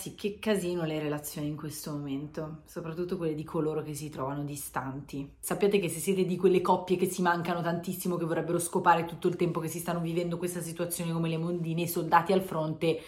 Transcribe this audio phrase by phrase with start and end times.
[0.00, 4.44] Ragazzi, che casino le relazioni in questo momento, soprattutto quelle di coloro che si trovano
[4.44, 5.30] distanti.
[5.38, 9.28] Sappiate che se siete di quelle coppie che si mancano tantissimo, che vorrebbero scopare tutto
[9.28, 12.98] il tempo che si stanno vivendo questa situazione come le mondine, i soldati al fronte,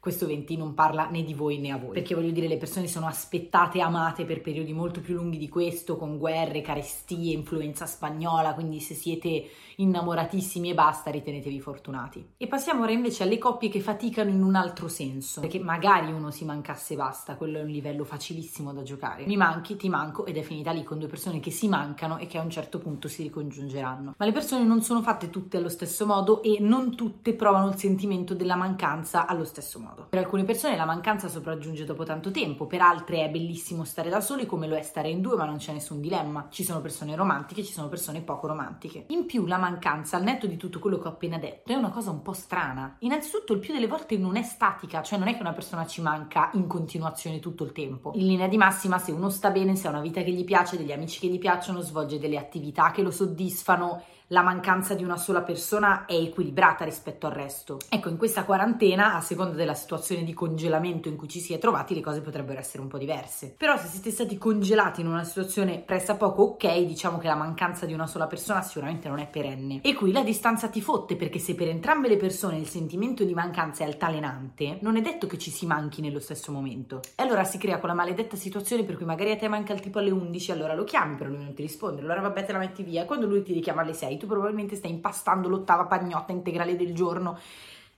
[0.00, 1.92] questo 20 non parla né di voi né a voi.
[1.92, 5.98] Perché voglio dire, le persone sono aspettate amate per periodi molto più lunghi di questo,
[5.98, 12.32] con guerre, carestie, influenza spagnola, quindi se siete innamoratissimi e basta, ritenetevi fortunati.
[12.38, 16.30] E passiamo ora invece alle coppie che faticano in un altro senso, perché magari uno
[16.30, 19.26] si mancasse e basta, quello è un livello facilissimo da giocare.
[19.26, 22.26] Mi manchi, ti manco ed è finita lì con due persone che si mancano e
[22.26, 24.14] che a un certo punto si ricongiungeranno.
[24.16, 27.76] Ma le persone non sono fatte tutte allo stesso modo e non tutte provano il
[27.76, 30.06] sentimento della mancanza allo stesso modo modo.
[30.08, 34.20] Per alcune persone la mancanza sopraggiunge dopo tanto tempo, per altre è bellissimo stare da
[34.20, 36.46] soli come lo è stare in due, ma non c'è nessun dilemma.
[36.50, 39.04] Ci sono persone romantiche, ci sono persone poco romantiche.
[39.08, 41.90] In più la mancanza, al netto di tutto quello che ho appena detto, è una
[41.90, 42.96] cosa un po' strana.
[43.00, 46.00] Innanzitutto il più delle volte non è statica, cioè non è che una persona ci
[46.00, 48.12] manca in continuazione tutto il tempo.
[48.14, 50.76] In linea di massima, se uno sta bene, se ha una vita che gli piace,
[50.76, 55.16] degli amici che gli piacciono, svolge delle attività che lo soddisfano, la mancanza di una
[55.16, 57.78] sola persona è equilibrata rispetto al resto.
[57.88, 61.58] Ecco, in questa quarantena, a seconda della situazione di congelamento in cui ci si è
[61.58, 63.52] trovati, le cose potrebbero essere un po' diverse.
[63.56, 67.92] Però se siete stati congelati in una situazione pressappoco ok, diciamo che la mancanza di
[67.92, 69.80] una sola persona sicuramente non è perenne.
[69.82, 73.34] E qui la distanza ti fotte, perché se per entrambe le persone il sentimento di
[73.34, 77.00] mancanza è altalenante, non è detto che ci si manchi nello stesso momento.
[77.16, 79.98] E allora si crea quella maledetta situazione per cui magari a te manca il tipo
[79.98, 82.84] alle 11, allora lo chiami, però lui non ti risponde, allora vabbè te la metti
[82.84, 86.94] via, quando lui ti richiama alle 6 tu probabilmente stai impastando l'ottava pagnotta integrale del
[86.94, 87.38] giorno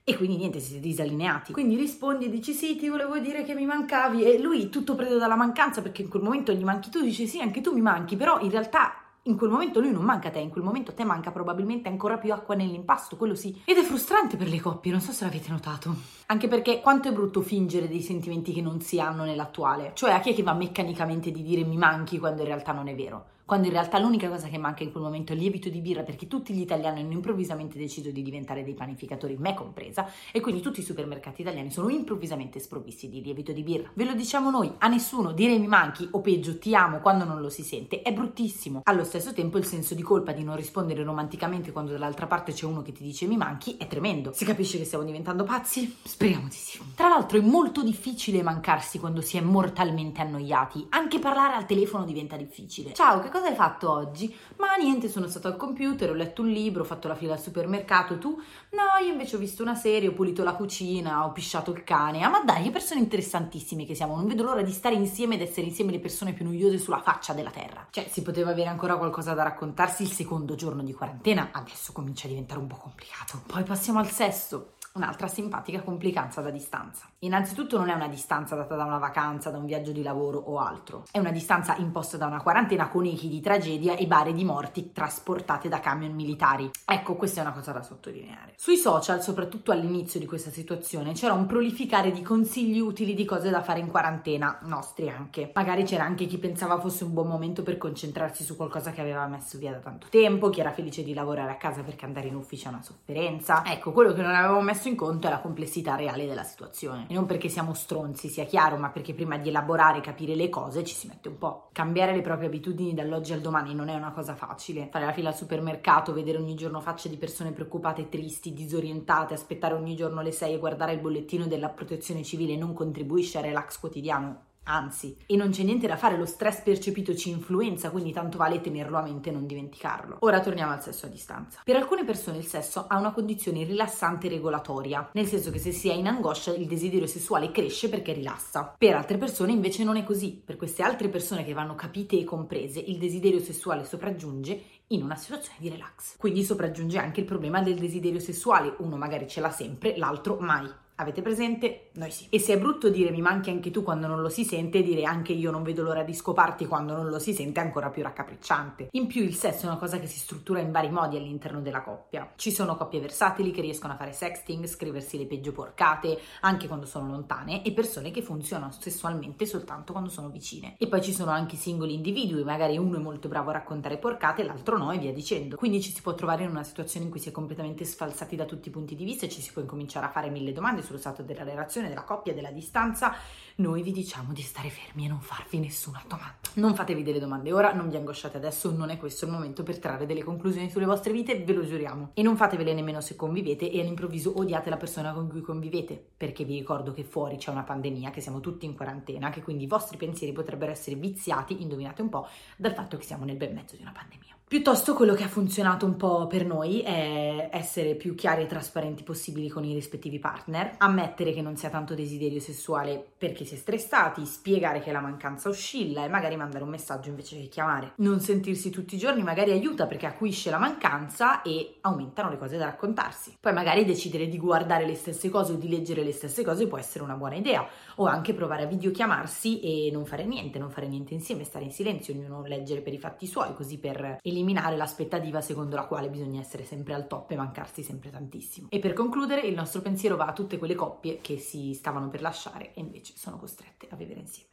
[0.05, 1.53] e quindi niente, siete disallineati.
[1.53, 5.17] Quindi rispondi e dici sì, ti volevo dire che mi mancavi e lui tutto prende
[5.17, 8.15] dalla mancanza perché in quel momento gli manchi tu, dici sì, anche tu mi manchi,
[8.15, 8.95] però in realtà
[9.25, 11.87] in quel momento lui non manca a te, in quel momento a te manca probabilmente
[11.87, 13.61] ancora più acqua nell'impasto, quello sì.
[13.63, 15.95] Ed è frustrante per le coppie, non so se l'avete notato.
[16.25, 19.91] Anche perché quanto è brutto fingere dei sentimenti che non si hanno nell'attuale.
[19.93, 22.89] Cioè a chi è che va meccanicamente di dire mi manchi quando in realtà non
[22.89, 23.27] è vero?
[23.45, 26.03] Quando in realtà l'unica cosa che manca in quel momento è il lievito di birra
[26.03, 30.61] perché tutti gli italiani hanno improvvisamente deciso di diventare dei panificatori, me compresa, e quindi
[30.61, 33.89] tutti i supermercati italiani sono improvvisamente sprovvisti di lievito di birra.
[33.93, 37.41] Ve lo diciamo noi, a nessuno dire mi manchi o peggio ti amo quando non
[37.41, 38.81] lo si sente è bruttissimo.
[38.83, 42.65] Allo stesso tempo il senso di colpa di non rispondere romanticamente quando dall'altra parte c'è
[42.65, 44.31] uno che ti dice mi manchi è tremendo.
[44.33, 45.97] Si capisce che stiamo diventando pazzi?
[46.03, 46.79] Speriamo di sì.
[46.95, 52.05] Tra l'altro è molto difficile mancarsi quando si è mortalmente annoiati, anche parlare al telefono
[52.05, 52.93] diventa difficile.
[52.93, 54.33] Ciao, che cosa hai fatto oggi?
[54.57, 57.39] Ma niente, sono stato al computer, ho letto un libro, ho fatto la fila al
[57.39, 58.29] supermercato, tu?
[58.29, 62.21] No, io invece ho visto una serie, ho pulito la cucina, ho pisciato il cane.
[62.21, 65.41] Ah, ma dai, che persone interessantissime che siamo, non vedo l'ora di stare insieme ed
[65.41, 67.87] essere insieme le persone più noiose sulla faccia della terra.
[67.89, 72.27] Cioè, si poteva avere ancora qualcosa da raccontarsi il secondo giorno di quarantena, adesso comincia
[72.27, 73.41] a diventare un po' complicato.
[73.47, 77.07] Poi passiamo al sesto un'altra simpatica complicanza da distanza.
[77.19, 80.59] Innanzitutto non è una distanza data da una vacanza, da un viaggio di lavoro o
[80.59, 84.43] altro, è una distanza imposta da una quarantena con echi di tragedia e bare di
[84.43, 86.69] morti trasportate da camion militari.
[86.85, 88.53] Ecco, questa è una cosa da sottolineare.
[88.55, 93.49] Sui social, soprattutto all'inizio di questa situazione, c'era un prolificare di consigli utili di cose
[93.49, 95.51] da fare in quarantena, nostri anche.
[95.55, 99.25] Magari c'era anche chi pensava fosse un buon momento per concentrarsi su qualcosa che aveva
[99.25, 102.35] messo via da tanto tempo, chi era felice di lavorare a casa perché andare in
[102.35, 103.63] ufficio è una sofferenza.
[103.65, 107.05] Ecco, quello che non avevo messo messo in conto è la complessità reale della situazione.
[107.07, 110.49] E non perché siamo stronzi, sia chiaro, ma perché prima di elaborare e capire le
[110.49, 111.69] cose ci si mette un po'.
[111.71, 114.89] Cambiare le proprie abitudini dall'oggi al domani non è una cosa facile.
[114.91, 119.73] Fare la fila al supermercato, vedere ogni giorno facce di persone preoccupate, tristi, disorientate, aspettare
[119.73, 123.79] ogni giorno le 6 e guardare il bollettino della protezione civile non contribuisce al relax
[123.79, 128.37] quotidiano Anzi, e non c'è niente da fare, lo stress percepito ci influenza, quindi tanto
[128.37, 130.17] vale tenerlo a mente e non dimenticarlo.
[130.19, 131.61] Ora torniamo al sesso a distanza.
[131.63, 135.89] Per alcune persone il sesso ha una condizione rilassante regolatoria, nel senso che se si
[135.89, 138.73] è in angoscia il desiderio sessuale cresce perché rilassa.
[138.77, 140.41] Per altre persone invece non è così.
[140.43, 145.15] Per queste altre persone che vanno capite e comprese, il desiderio sessuale sopraggiunge in una
[145.15, 146.17] situazione di relax.
[146.17, 150.69] Quindi sopraggiunge anche il problema del desiderio sessuale, uno magari ce l'ha sempre, l'altro mai
[151.03, 151.89] Avete presente?
[151.95, 152.27] Noi sì.
[152.29, 155.03] E se è brutto dire mi manchi anche tu quando non lo si sente, dire
[155.03, 158.03] anche io non vedo l'ora di scoparti quando non lo si sente è ancora più
[158.03, 158.87] raccapricciante.
[158.91, 161.81] In più il sesso è una cosa che si struttura in vari modi all'interno della
[161.81, 162.31] coppia.
[162.37, 166.85] Ci sono coppie versatili che riescono a fare sexting, scriversi le peggio porcate, anche quando
[166.85, 170.75] sono lontane, e persone che funzionano sessualmente soltanto quando sono vicine.
[170.77, 174.43] E poi ci sono anche singoli individui, magari uno è molto bravo a raccontare porcate,
[174.43, 175.57] l'altro no e via dicendo.
[175.57, 178.45] Quindi ci si può trovare in una situazione in cui si è completamente sfalsati da
[178.45, 180.91] tutti i punti di vista e ci si può incominciare a fare mille domande sullo
[180.97, 183.15] stato della relazione, della coppia, della distanza,
[183.55, 186.37] noi vi diciamo di stare fermi e non farvi nessuna domanda.
[186.55, 189.79] Non fatevi delle domande ora, non vi angosciate adesso, non è questo il momento per
[189.79, 192.11] trarre delle conclusioni sulle vostre vite, ve lo giuriamo.
[192.13, 196.43] E non fatevele nemmeno se convivete e all'improvviso odiate la persona con cui convivete, perché
[196.43, 199.67] vi ricordo che fuori c'è una pandemia, che siamo tutti in quarantena, che quindi i
[199.67, 203.75] vostri pensieri potrebbero essere viziati, indovinate un po', dal fatto che siamo nel bel mezzo
[203.75, 204.35] di una pandemia.
[204.53, 209.01] Piuttosto quello che ha funzionato un po' per noi è essere più chiari e trasparenti
[209.01, 213.55] possibili con i rispettivi partner, ammettere che non si ha tanto desiderio sessuale perché si
[213.55, 217.93] è stressati, spiegare che la mancanza oscilla e magari mandare un messaggio invece che chiamare.
[217.95, 222.55] Non sentirsi tutti i giorni magari aiuta perché acuisce la mancanza e aumentano le cose
[222.57, 223.35] da raccontarsi.
[223.39, 226.77] Poi magari decidere di guardare le stesse cose o di leggere le stesse cose può
[226.77, 230.87] essere una buona idea o anche provare a videochiamarsi e non fare niente, non fare
[230.87, 234.75] niente insieme, stare in silenzio, ognuno leggere per i fatti suoi così per eliminare eliminare
[234.75, 238.67] l'aspettativa secondo la quale bisogna essere sempre al top e mancarsi sempre tantissimo.
[238.69, 242.21] E per concludere, il nostro pensiero va a tutte quelle coppie che si stavano per
[242.21, 244.49] lasciare e invece sono costrette a vivere insieme.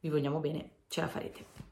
[0.00, 1.71] Vi vogliamo bene, ce la farete